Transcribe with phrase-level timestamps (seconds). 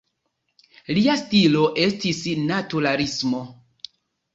[0.99, 3.49] Lia stilo estis naturalismo.